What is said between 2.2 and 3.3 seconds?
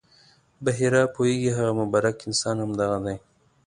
انسان همدغه دی.